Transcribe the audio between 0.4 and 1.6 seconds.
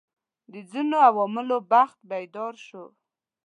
د ځینو علومو